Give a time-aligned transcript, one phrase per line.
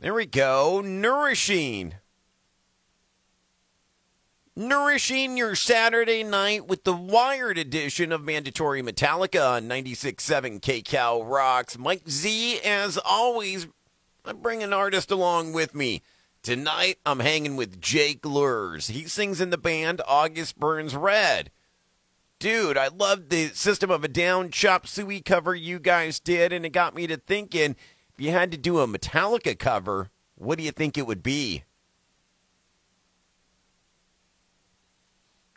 [0.00, 0.80] There we go.
[0.82, 1.92] Nourishing.
[4.56, 11.76] Nourishing your Saturday night with the wired edition of Mandatory Metallica on 96.7 KCal Rocks.
[11.76, 13.66] Mike Z, as always,
[14.24, 16.00] I bring an artist along with me.
[16.42, 18.90] Tonight, I'm hanging with Jake Luhrs.
[18.90, 21.50] He sings in the band August Burns Red.
[22.38, 26.64] Dude, I loved the System of a Down Chop Suey cover you guys did, and
[26.64, 27.76] it got me to thinking
[28.20, 31.64] if you had to do a Metallica cover, what do you think it would be?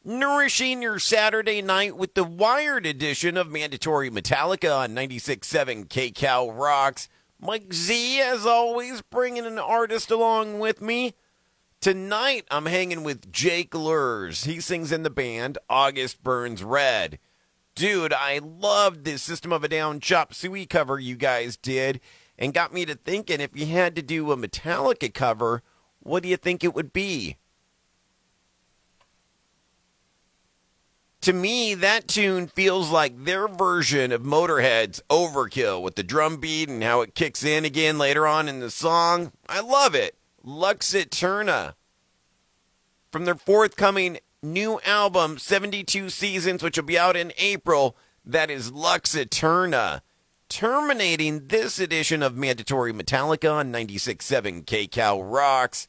[0.05, 7.09] Nourishing your Saturday night with the wired edition of Mandatory Metallica on 96.7 KCal Rocks.
[7.38, 11.16] Mike Z, as always, bringing an artist along with me.
[11.82, 14.45] Tonight, I'm hanging with Jake Luhrs.
[14.45, 17.20] He sings in the band August Burns Red.
[17.76, 21.99] Dude, I loved this System of a Down Chop Suey cover you guys did,
[22.38, 25.62] and got me to thinking if you had to do a Metallica cover,
[26.00, 27.38] what do you think it would be?
[31.24, 36.68] to me, that tune feels like their version of Motorhead's Overkill with the drum beat
[36.68, 39.32] and how it kicks in again later on in the song.
[39.48, 40.18] I love it.
[40.44, 41.76] Lux Æterna.
[43.10, 48.74] From their forthcoming new album, 72 Seasons, which will be out in April, that is
[48.74, 50.02] Lux Æterna.
[50.54, 55.87] Terminating this edition of Mandatory Metallica on 96.7 KCal Rocks.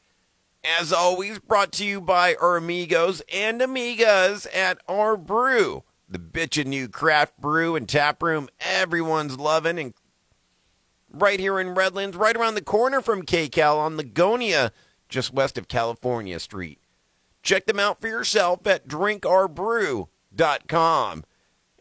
[0.64, 6.64] As always, brought to you by our amigos and amigas at Our Brew, the bitchin'
[6.64, 9.92] new craft brew and tap room everyone's loving, and
[11.10, 14.70] right here in Redlands, right around the corner from KCal on Lugonia,
[15.10, 16.80] just west of California Street.
[17.42, 21.24] Check them out for yourself at drinkourbrew.com.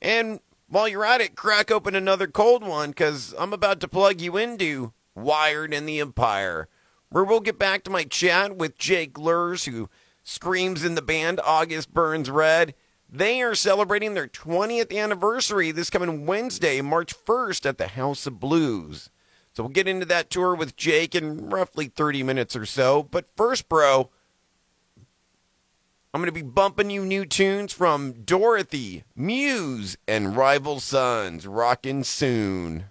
[0.02, 0.40] And
[0.74, 4.38] while you're at it, crack open another cold one because I'm about to plug you
[4.38, 6.68] into Wired in the Empire
[7.10, 9.88] where we'll get back to my chat with Jake Luhrs, who
[10.24, 12.74] screams in the band August Burns Red.
[13.08, 18.40] They are celebrating their 20th anniversary this coming Wednesday, March 1st, at the House of
[18.40, 19.12] Blues.
[19.54, 23.04] So we'll get into that tour with Jake in roughly 30 minutes or so.
[23.04, 24.10] But first, bro,
[26.14, 31.48] I'm going to be bumping you new tunes from Dorothy, Muse, and Rival Sons.
[31.48, 32.86] Rockin' soon.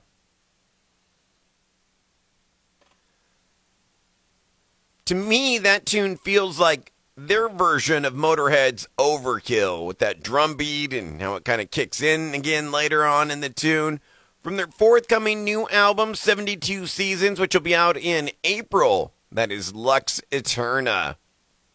[5.13, 10.95] to me, that tune feels like their version of Motorhead's Overkill with that drum beat
[10.95, 14.01] and how it kind of kicks in again later on in the tune.
[14.43, 19.75] From their forthcoming new album, 72 Seasons, which will be out in April, that is
[19.75, 21.17] Lux Æterna.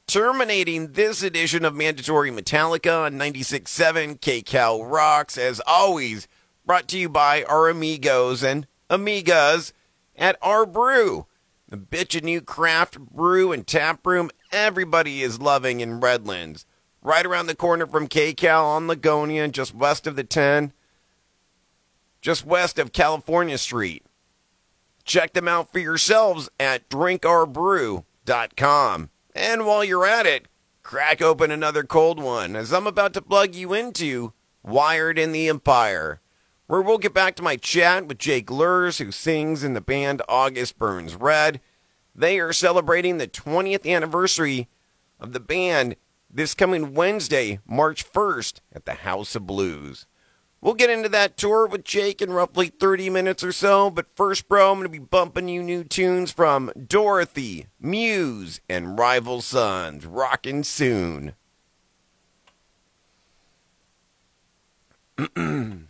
[0.07, 6.29] Terminating this edition of Mandatory Metallica on 96.7 KCal Rocks, as always,
[6.66, 9.73] brought to you by our amigos and amigas
[10.16, 11.28] at Our Brew
[11.69, 16.66] the bitchin' new craft brew and tap room everybody is loving in Redlands.
[17.01, 20.72] Right around the corner from KCal on Lugonia, just west of the 10,
[22.22, 24.06] just west of California Street.
[25.03, 29.09] Check them out for yourselves at drinkourbrew.com.
[29.38, 30.48] And while you're at it,
[30.84, 34.34] crack open another cold one, as I'm about to plug you into
[34.64, 36.22] Wired in the Empire
[36.68, 40.22] where we'll get back to my chat with Jake Luhrs, who sings in the band
[40.28, 41.62] August Burns Red.
[42.14, 44.68] They are celebrating the 20th anniversary
[45.20, 45.96] of the band
[46.30, 50.06] this coming Wednesday, March 1st, at the House of Blues.
[50.59, 54.50] We'll get into that tour with Jake in roughly 30 minutes or so, but first,
[54.50, 60.06] bro, I'm going to be bumping you new tunes from Dorothy, Muse, and Rival Sons.
[60.07, 61.35] Rockin' soon.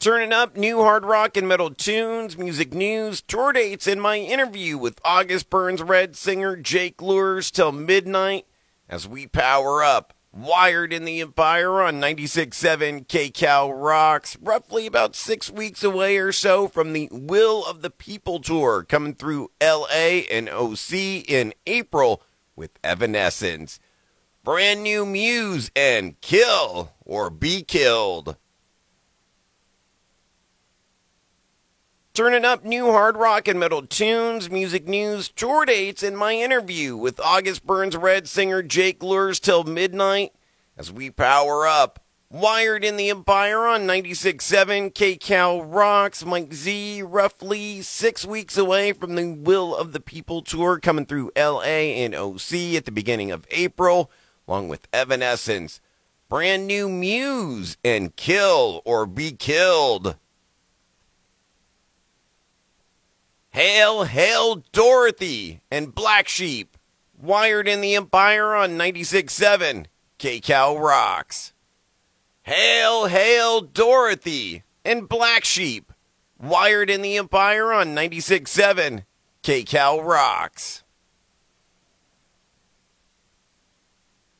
[0.00, 4.78] Turning up new hard rock and metal tunes, music news, tour dates, and my interview
[4.78, 8.46] with August Burns Red singer Jake Luhrs till midnight
[8.88, 10.14] as we power up.
[10.32, 16.68] Wired in the Empire on 96.7 KCal Rocks, roughly about six weeks away or so
[16.68, 22.22] from the Will of the People tour coming through LA and OC in April
[22.54, 23.80] with Evanescence.
[24.44, 28.36] Brand new Muse and Kill or Be Killed.
[32.20, 36.94] Turning up new hard rock and metal tunes, music news, tour dates, and my interview
[36.94, 40.34] with August Burns Red singer Jake Luhrs till midnight
[40.76, 42.04] as we power up.
[42.28, 46.22] Wired in the Empire on 96.7 KCal Rocks.
[46.22, 51.32] Mike Z, roughly six weeks away from the Will of the People tour coming through
[51.34, 54.10] LA and OC at the beginning of April,
[54.46, 55.80] along with Evanescence.
[56.28, 60.16] Brand new Muse and Kill or Be Killed.
[63.52, 66.76] Hail, Hail Dorothy and Black Sheep,
[67.20, 69.86] wired in the Empire on 96.7
[70.20, 71.52] KCal Rocks.
[72.42, 75.92] Hail, Hail Dorothy and Black Sheep,
[76.40, 79.04] wired in the Empire on 96.7
[79.42, 80.84] KCal Rocks.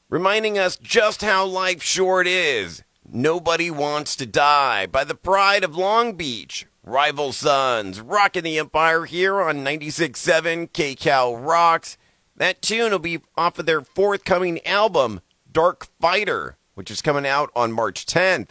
[0.09, 2.85] Reminding us just how life short is.
[3.13, 6.67] Nobody Wants to Die by the Pride of Long Beach.
[6.83, 11.99] Rival Sons, rocking the Empire here on 96.7 KCal Rocks.
[12.37, 15.21] That tune will be off of their forthcoming album,
[15.53, 18.51] Dark Fighter, which is coming out on March 10th.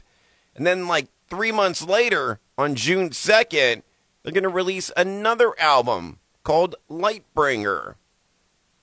[0.56, 3.82] And then, like three months later, on June 2nd,
[4.22, 7.96] they're going to release another album called Lightbringer.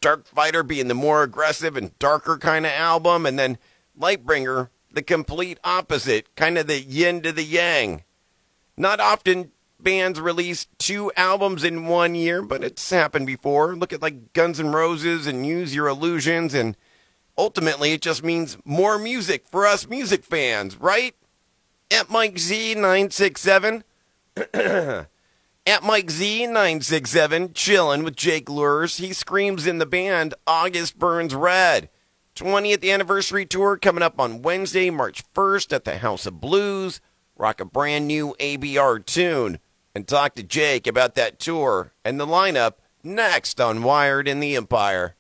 [0.01, 3.59] Dark Fighter being the more aggressive and darker kind of album, and then
[3.99, 8.03] Lightbringer, the complete opposite, kind of the yin to the yang.
[8.77, 13.75] Not often bands release two albums in one year, but it's happened before.
[13.75, 16.77] Look at like Guns N' Roses and Use Your Illusions, and
[17.39, 21.15] ultimately it just means more music for us music fans, right?
[21.91, 23.83] At Mike Z967.
[25.69, 29.01] At Mike Z967, chilling with Jake Luhrs.
[29.01, 31.89] He screams in the band August Burns Red.
[32.37, 37.01] 20th anniversary tour coming up on Wednesday, March 1st at the House of Blues
[37.37, 39.59] rock a brand new ABR tune,
[39.95, 44.57] and talk to Jake about that tour and the lineup next on Wired in the
[44.57, 45.15] Empire.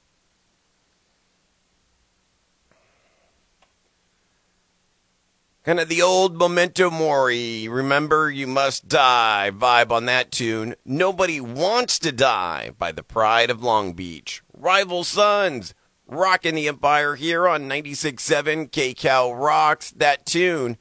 [5.66, 10.76] Kind of the old Memento Mori, remember you must die vibe on that tune.
[10.84, 14.42] Nobody Wants to Die by the Pride of Long Beach.
[14.56, 15.74] Rival Sons,
[16.06, 19.90] rocking the Empire here on 96.7 KCal Rocks.
[19.90, 20.78] That tune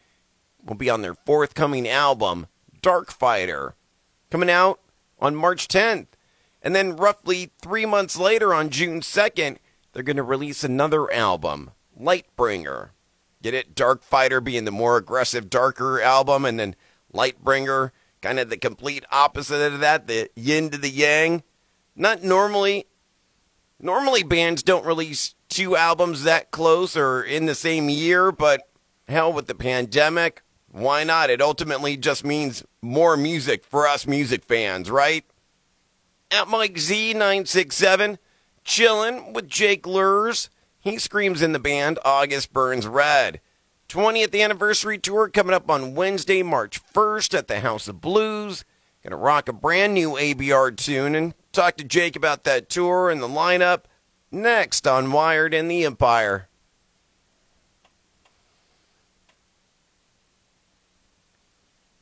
[0.66, 2.48] will be on their forthcoming album,
[2.82, 3.76] Dark Fighter,
[4.30, 4.80] coming out
[5.20, 6.08] on March 10th.
[6.62, 9.58] And then, roughly three months later, on June 2nd,
[9.94, 12.90] they're going to release another album, Lightbringer.
[13.42, 13.76] Get it?
[13.76, 16.76] Dark Fighter being the more aggressive, darker album, and then
[17.14, 17.92] Lightbringer,
[18.22, 21.44] kind of the complete opposite of that, the yin to the yang.
[21.96, 22.88] Not normally,
[23.80, 28.68] normally bands don't release two albums that close or in the same year, but
[29.08, 30.42] hell with the pandemic,
[30.76, 31.30] why not?
[31.30, 35.24] It ultimately just means more music for us music fans, right?
[36.30, 38.18] At Mike Z967,
[38.66, 40.50] chilling with Jake Luhrs.
[40.82, 43.40] He screams in the band August Burns Red.
[43.88, 48.66] 20th anniversary tour coming up on Wednesday, March 1st at the House of Blues.
[49.02, 53.22] Gonna rock a brand new ABR tune and talk to Jake about that tour and
[53.22, 53.84] the lineup
[54.30, 56.50] next on Wired in the Empire.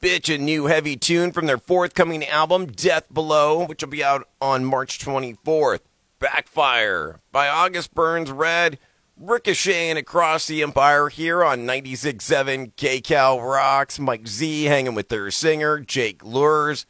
[0.03, 4.27] Bitch a new heavy tune from their forthcoming album, Death Below, which will be out
[4.41, 5.79] on March 24th.
[6.19, 8.79] Backfire by August Burns Red,
[9.15, 13.97] ricocheting across the empire here on 96.7 KCal Rocks.
[13.97, 16.85] Mike Z hanging with their singer, Jake Luhrs.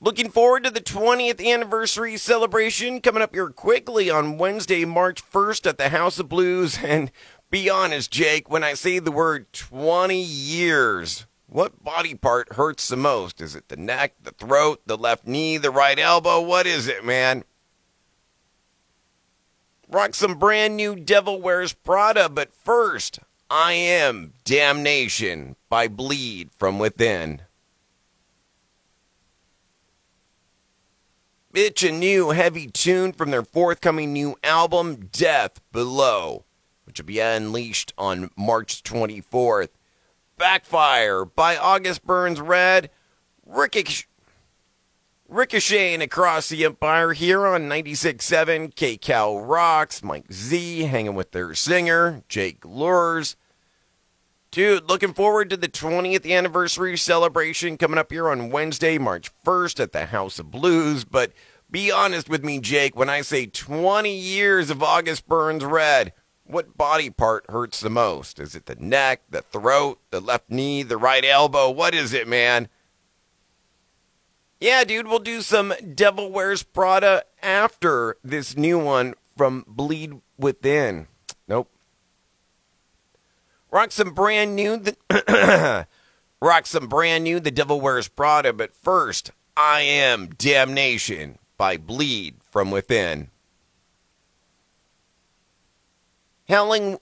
[0.00, 5.68] Looking forward to the 20th anniversary celebration coming up here quickly on Wednesday, March 1st
[5.68, 6.78] at the House of Blues.
[6.82, 7.12] And
[7.50, 12.96] be honest, Jake, when I say the word 20 years, what body part hurts the
[12.96, 13.40] most?
[13.40, 16.40] Is it the neck, the throat, the left knee, the right elbow?
[16.40, 17.44] What is it, man?
[19.88, 23.18] Rock some brand new Devil Wears Prada, but first,
[23.50, 27.42] I Am Damnation by Bleed from Within.
[31.52, 36.44] It's a new heavy tune from their forthcoming new album, Death Below,
[36.84, 39.70] which will be unleashed on March 24th.
[40.40, 42.88] Backfire by August Burns Red.
[43.44, 44.06] Ricochet.
[45.28, 50.02] Ricocheting across the Empire here on 96.7 KCal Rocks.
[50.02, 53.36] Mike Z hanging with their singer, Jake Luhrs.
[54.50, 59.78] Dude, looking forward to the 20th anniversary celebration coming up here on Wednesday, March 1st
[59.78, 61.04] at the House of Blues.
[61.04, 61.32] But
[61.70, 66.14] be honest with me, Jake, when I say 20 years of August Burns Red,
[66.50, 68.38] what body part hurts the most?
[68.38, 71.70] Is it the neck, the throat, the left knee, the right elbow?
[71.70, 72.68] What is it, man?
[74.60, 81.06] Yeah, dude, we'll do some Devil Wears Prada after this new one from Bleed Within.
[81.48, 81.70] Nope.
[83.70, 84.76] Rock some brand new.
[84.76, 85.86] The
[86.42, 92.36] Rock some brand new The Devil Wears Prada, but first, I Am Damnation by Bleed
[92.50, 93.30] from Within.
[96.50, 96.98] Howling,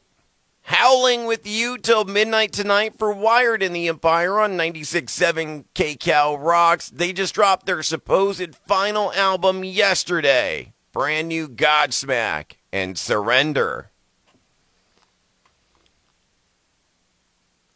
[0.64, 6.90] Howling with you till midnight tonight for Wired in the Empire on 96.7 KCal Rocks.
[6.90, 10.74] They just dropped their supposed final album yesterday.
[10.92, 13.90] Brand new Godsmack and Surrender.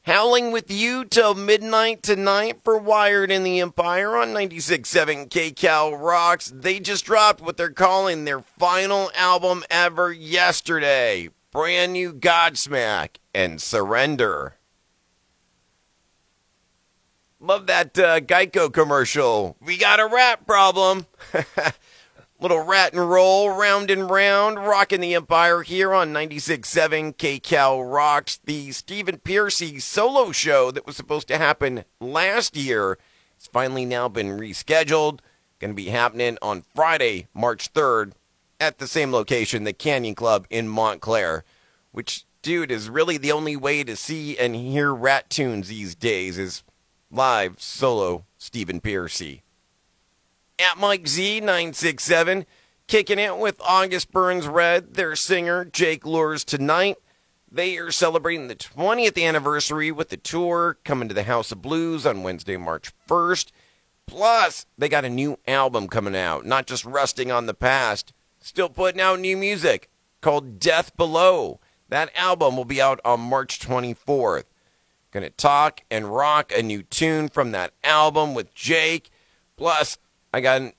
[0.03, 6.53] Howling with you till midnight tonight for Wired in the Empire on 96.7 KCal Rocks.
[6.55, 11.31] They just dropped what they're calling their final album ever yesterday.
[11.53, 14.55] Brand new Godsmack and Surrender.
[17.39, 19.59] Love that uh, Geico commercial.
[19.61, 21.05] We got a rat problem.
[22.41, 28.41] Little rat and roll, round and round, rocking the Empire here on 96.7 KCal Rocks.
[28.43, 32.97] The Stephen Pearcy solo show that was supposed to happen last year
[33.37, 35.21] has finally now been rescheduled.
[35.59, 38.13] Going to be happening on Friday, March 3rd
[38.63, 41.45] at the same location, the Canyon Club in Montclair,
[41.91, 46.39] which, dude, is really the only way to see and hear Ratt tunes these days
[46.39, 46.63] is
[47.11, 49.43] live solo Stephen Pearcy
[50.61, 52.47] at Mike Z967,
[52.87, 56.99] kicking it with August Burns Red, their singer Jake Luhrs tonight.
[57.51, 62.07] They are celebrating the 20th anniversary with the tour coming to the House of Blues
[62.07, 63.51] on Wednesday, March 1st.
[64.07, 68.69] Plus, they got a new album coming out, not just rusting on the past, still
[68.69, 71.61] putting out new music called Death Below.
[71.89, 74.45] That album will be out on March 24th.
[75.11, 79.11] Gonna talk and rock a new tune from that album with Jake.
[79.57, 79.99] Plus,
[80.33, 80.63] I got.
[80.63, 80.73] An,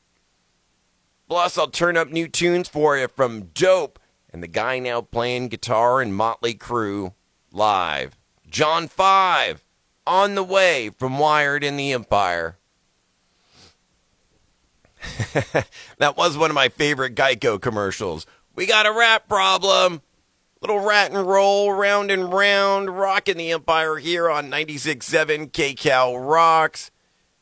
[1.28, 4.00] plus, I'll turn up new tunes for you from Dope
[4.32, 7.14] and the guy now playing guitar in Motley Crue
[7.52, 8.18] live.
[8.50, 9.64] John Five
[10.08, 12.58] on the way from Wired in the Empire.
[15.98, 18.26] that was one of my favorite Geico commercials.
[18.56, 20.02] We got a rat problem.
[20.62, 26.90] Little rat and roll, round and round, rocking the Empire here on 96.7 KCal Rocks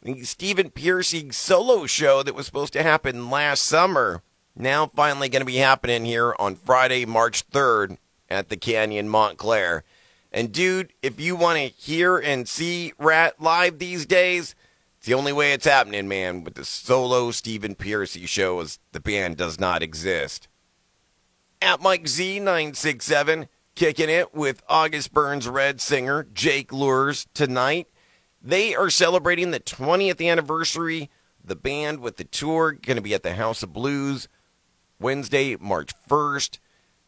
[0.01, 4.23] the Stephen Pearcy solo show that was supposed to happen last summer.
[4.55, 7.97] Now, finally, going to be happening here on Friday, March 3rd
[8.29, 9.83] at the Canyon Montclair.
[10.31, 14.55] And, dude, if you want to hear and see Ratt live these days,
[15.01, 18.99] it's the only way it's happening, man, with the solo Stephen Pearcy show, as the
[18.99, 20.47] band does not exist.
[21.59, 27.87] At Mike Z967, kicking it with August Burns Red singer Jake Luhrs tonight.
[28.43, 31.09] They are celebrating the 20th anniversary.
[31.43, 34.27] The band with the tour going to be at the House of Blues
[34.99, 36.59] Wednesday, March 1st.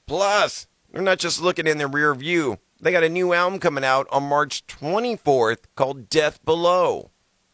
[0.08, 2.58] Plus, they're not just looking in their rear view.
[2.82, 7.12] They got a new album coming out on March 24th called Death Below.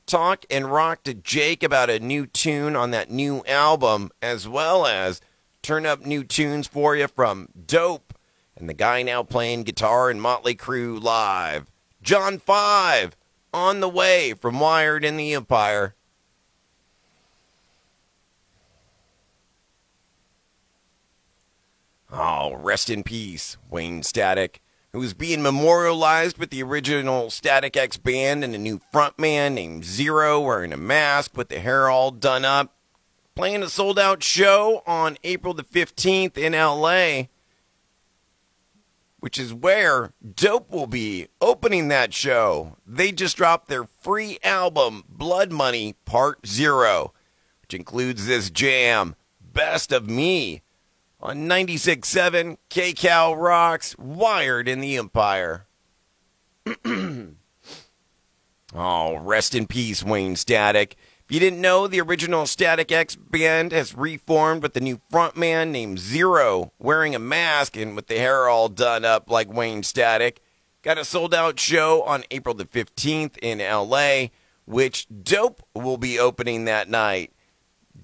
[0.09, 4.87] Talk and rock to Jake about a new tune on that new album, as well
[4.87, 5.21] as
[5.61, 8.15] turn up new tunes for you from Dope
[8.55, 11.69] and the guy now playing guitar in Motley Crue live.
[12.01, 13.15] John 5
[13.53, 15.93] on the way from Wired in the Empire.
[22.11, 24.63] Oh, rest in peace, Wayne Static,
[24.93, 29.86] who is being memorialized with the original Static X band and a new frontman named
[29.86, 32.75] Zero wearing a mask with the hair all done up.
[33.36, 37.27] Playing a sold out show on April the 15th in LA
[39.19, 42.77] which is where Dope will be opening that show.
[42.86, 47.13] They just dropped their free album, Blood Money Part Zero,
[47.62, 50.62] which includes this jam, Best of Me,
[51.21, 55.65] on 96.7 KCal Rocks, Wired in the Empire.
[58.73, 60.95] oh, rest in peace, Wayne Static.
[61.25, 65.69] If you didn't know, the original Static X band has reformed with a new frontman
[65.69, 70.41] named Zero, wearing a mask and with the hair all done up like Wayne Static.
[70.81, 74.29] Got a sold out show on April the 15th in LA,
[74.65, 77.33] which Dope will be opening that night.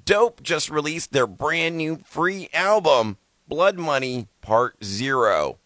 [0.03, 5.59] Dope just released their brand new free album, Blood Money Part Zero,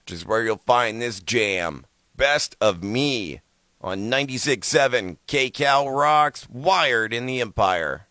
[0.00, 1.86] which is where you'll find this jam,
[2.16, 3.40] Best of Me
[3.80, 8.08] on 96.7 KCal Rocks, Wired in the Empire.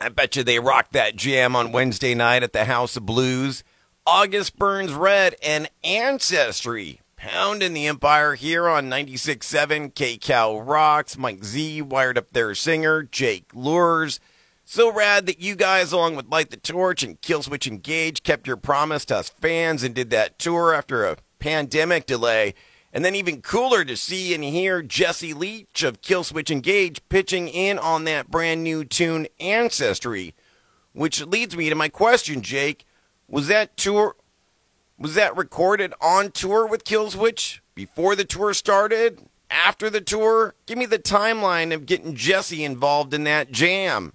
[0.00, 3.62] I bet you they rocked that jam on Wednesday night at the House of Blues.
[4.04, 11.16] August Burns Red and Ancestry pound in the Empire here on 96.7 KCal Rocks.
[11.16, 14.18] Mike Z wired up their singer, Jake Luhrs.
[14.64, 18.56] So rad that you guys, along with Light the Torch and Killswitch Engage, kept your
[18.56, 22.54] promise to us fans and did that tour after a pandemic delay.
[22.92, 27.78] And then even cooler to see and hear Jesse Leach of Killswitch Engage pitching in
[27.78, 30.34] on that brand new tune Ancestry,
[30.92, 32.84] which leads me to my question, Jake.
[33.28, 34.16] Was that tour
[34.98, 39.26] was that recorded on tour with Killswitch before the tour started?
[39.50, 40.54] After the tour?
[40.66, 44.14] Give me the timeline of getting Jesse involved in that jam.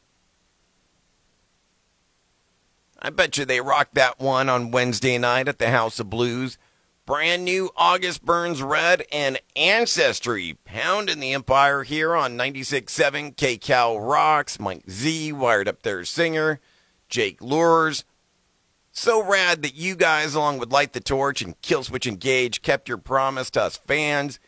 [3.00, 6.58] I bet you they rocked that one on Wednesday night at the House of Blues.
[7.06, 14.60] Brand new August Burns Red and Ancestry pounding the Empire here on 96.7 KCal Rocks.
[14.60, 16.60] Mike Z wired up their singer.
[17.08, 18.04] Jake Luhrs.
[19.00, 22.98] So rad that you guys, along with Light the Torch and Killswitch Engage, kept your
[22.98, 24.40] promise to us fans.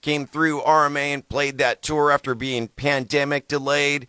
[0.00, 4.06] Came through RMA and played that tour after being pandemic delayed.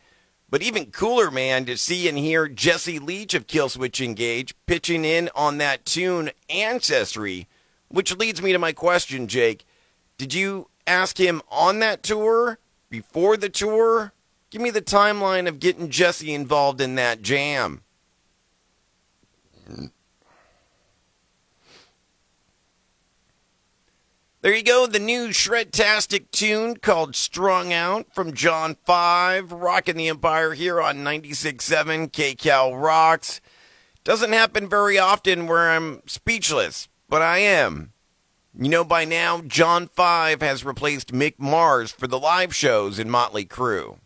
[0.51, 5.32] But even cooler, man, to see and hear Jesse Leach of Killswitch Engage pitching in
[5.34, 7.48] on that tune Ancestry,
[7.88, 9.66] which leads me to my question, Jake.
[10.20, 12.60] Did you ask him on that tour?
[12.92, 14.13] Before the tour?
[14.51, 17.82] Give me the timeline of getting Jesse involved in that jam.
[19.67, 19.86] Mm-hmm.
[24.41, 30.07] There you go, the new Shredtastic tune called Strung Out from John 5, rocking the
[30.07, 33.41] Empire here on 96.7 KCal Rocks.
[34.03, 37.91] Doesn't happen very often where I'm speechless, but I am.
[38.57, 43.09] You know, by now, John 5 has replaced Mick Mars for the live shows in
[43.09, 43.97] Motley Crue.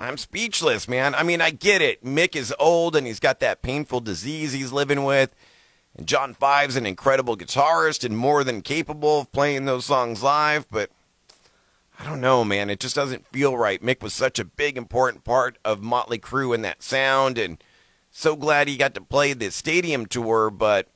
[0.00, 1.14] I'm speechless, man.
[1.14, 2.02] I mean, I get it.
[2.02, 5.34] Mick is old and he's got that painful disease he's living with.
[5.94, 10.66] And John Five's an incredible guitarist and more than capable of playing those songs live,
[10.70, 10.88] but
[11.98, 12.70] I don't know, man.
[12.70, 13.82] It just doesn't feel right.
[13.82, 17.62] Mick was such a big, important part of Motley Crue and that sound, and
[18.10, 20.88] so glad he got to play the stadium tour, but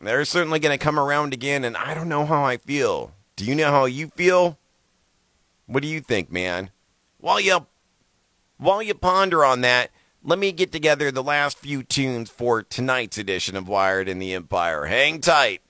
[0.00, 3.12] they're certainly going to come around again, and I don't know how I feel.
[3.36, 4.56] Do you know how you feel?
[5.66, 6.70] What do you think, man?
[7.18, 7.66] While you
[8.62, 9.90] while you ponder on that,
[10.22, 14.34] let me get together the last few tunes for tonight's edition of Wired in the
[14.34, 14.86] Empire.
[14.86, 15.62] Hang tight.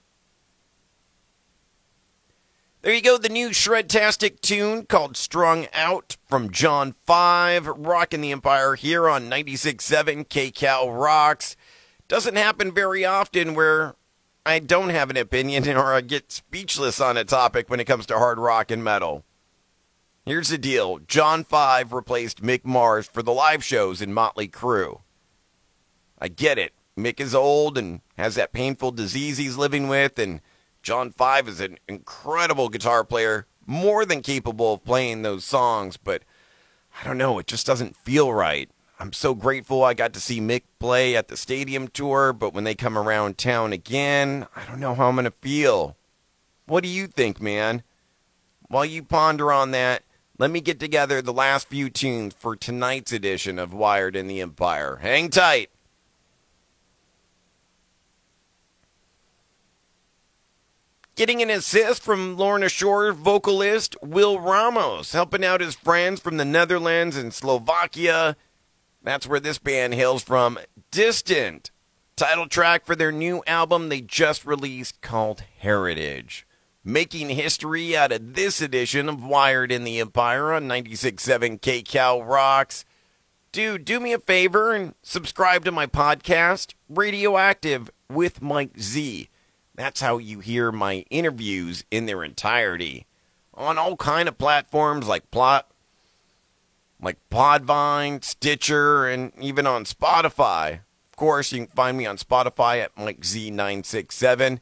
[2.83, 8.33] There you go, the new Shredtastic tune called Strung Out from John 5, rocking the
[8.33, 11.55] Empire here on 96.7 KCal Rocks.
[12.09, 13.95] Doesn't happen very often where
[14.45, 18.05] I don't have an opinion or I get speechless on a topic when it comes
[18.07, 19.23] to hard rock and metal.
[20.25, 25.01] Here's the deal John 5 replaced Mick Mars for the live shows in Motley Crue.
[26.17, 26.71] I get it.
[26.97, 30.39] Mick is old and has that painful disease he's living with, and
[30.81, 36.23] John 5 is an incredible guitar player, more than capable of playing those songs, but
[37.01, 38.69] I don't know, it just doesn't feel right.
[39.01, 42.63] I'm so grateful I got to see Mick play at the stadium tour, but when
[42.63, 45.97] they come around town again, I don't know how I'm going to feel.
[46.65, 47.83] What do you think, man?
[48.69, 50.03] While you ponder on that,
[50.37, 54.41] let me get together the last few tunes for tonight's edition of Wired in the
[54.41, 54.97] Empire.
[55.01, 55.69] Hang tight.
[61.15, 66.45] Getting an assist from Lorna Shore vocalist Will Ramos, helping out his friends from the
[66.45, 68.35] Netherlands and Slovakia.
[69.03, 70.57] That's where this band hails from.
[70.89, 71.69] Distant,
[72.15, 76.47] title track for their new album they just released called Heritage
[76.83, 82.85] making history out of this edition of Wired in the Empire on 96.7 KCal Rocks.
[83.51, 89.29] Dude, do me a favor and subscribe to my podcast, Radioactive with Mike Z.
[89.75, 93.05] That's how you hear my interviews in their entirety
[93.53, 95.67] on all kind of platforms like Plot,
[97.01, 100.79] like Podbean, Stitcher, and even on Spotify.
[101.11, 104.59] Of course, you can find me on Spotify at Mike Z967.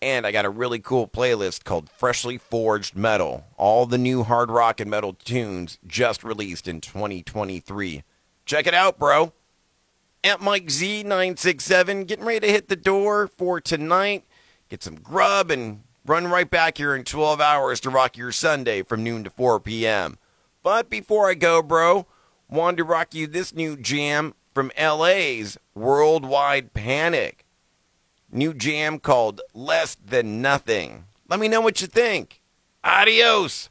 [0.00, 3.44] And I got a really cool playlist called Freshly Forged Metal.
[3.56, 8.04] All the new hard rock and metal tunes just released in 2023.
[8.44, 9.32] Check it out, bro.
[10.22, 14.24] At Mike Z967, getting ready to hit the door for tonight.
[14.68, 18.82] Get some grub and run right back here in 12 hours to rock your Sunday
[18.82, 20.18] from noon to 4 p.m.
[20.62, 22.06] But before I go, bro,
[22.48, 27.44] wanted to rock you this new jam from LA's Worldwide Panic
[28.30, 31.04] new jam called Less Than Nothing.
[31.28, 32.40] Let me know what you think.
[32.84, 33.70] Adios.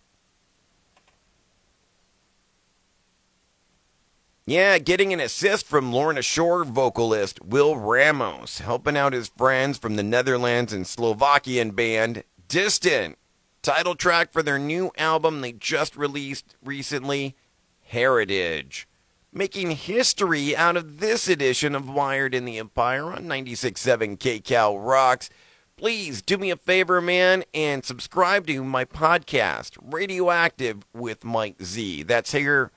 [4.46, 9.98] Yeah, getting an assist from Lorna Shore vocalist Will Ramos, helping out his friends from
[9.98, 13.18] the Netherlands and Slovakian band Distant.
[13.62, 17.36] Title track for their new album they just released recently,
[17.82, 18.88] Heritage
[19.32, 25.30] making history out of this edition of Wired in the Empire on 96.7 KCal Rocks.
[25.76, 32.04] Please do me a favor, man, and subscribe to my podcast, Radioactive with Mike Z.
[32.04, 32.72] That's here.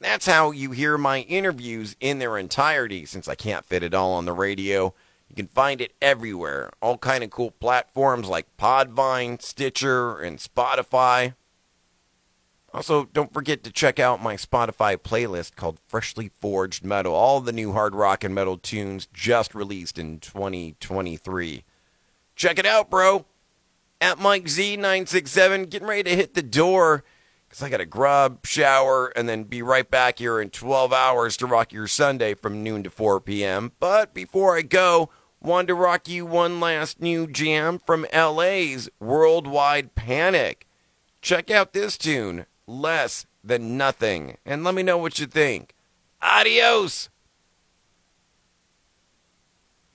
[0.00, 4.12] That's how you hear my interviews in their entirety, since I can't fit it all
[4.12, 4.94] on the radio.
[5.28, 6.70] You can find it everywhere.
[6.80, 11.34] All kind of cool platforms like Podbean, Stitcher, and Spotify.
[12.74, 17.14] Also, don't forget to check out my Spotify playlist called Freshly Forged Metal.
[17.14, 21.62] All the new hard rock and metal tunes just released in 2023.
[22.34, 23.26] Check it out, bro.
[24.00, 27.04] At Mike Z967, getting ready to hit the door
[27.48, 31.36] because I got to grub, shower, and then be right back here in 12 hours
[31.36, 33.70] to rock your Sunday from noon to 4 p.m.
[33.78, 35.10] But before I go,
[35.40, 40.66] wanted to rock you one last new jam from LA's Worldwide Panic.
[41.22, 44.36] Check out this tune less than nothing.
[44.44, 45.74] And let me know what you think.
[46.22, 47.10] Adios!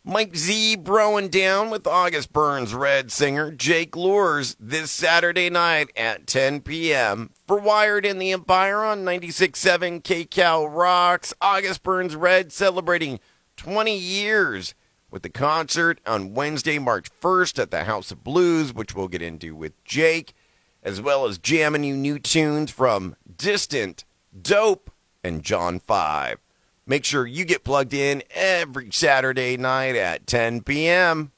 [0.06, 6.26] Mike Z broing down with August Burns Red singer Jake Luhrs this Saturday night at
[6.26, 7.30] 10 p.m.
[7.46, 11.34] for Wired in the Empire on 96.7 KCal Rocks.
[11.42, 13.20] August Burns Red celebrating
[13.58, 14.74] 20 years
[15.12, 19.22] with the concert on Wednesday, March 1st at the House of Blues, which we'll get
[19.22, 20.34] into with Jake
[20.84, 24.06] as well as jamming you new tunes from Distant,
[24.40, 24.92] Dope,
[25.24, 26.40] and John 5.
[26.86, 31.32] Make sure you get plugged in every Saturday night at 10 p.m.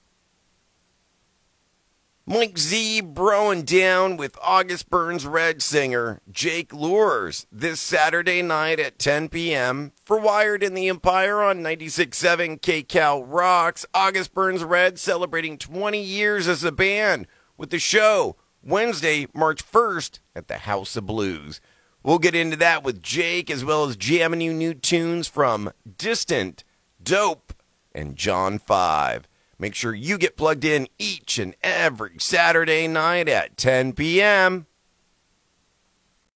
[2.25, 8.99] Mike Z broing down with August Burns Red singer Jake Luhrs this Saturday night at
[8.99, 9.91] 10 p.m.
[10.05, 13.85] for Wired in the Empire on 96.7 KCal Rocks.
[13.93, 17.27] August Burns Red celebrating 20 years as a band
[17.57, 21.59] with the show Wednesday, March 1st at the House of Blues.
[22.03, 26.63] We'll get into that with Jake as well as jamming you new tunes from Distant,
[27.01, 27.53] Dope,
[27.93, 29.27] and John 5.
[29.57, 34.67] Make sure you get plugged in each and every Saturday night at 10 p.m.